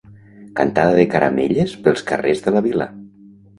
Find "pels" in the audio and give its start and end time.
1.85-2.03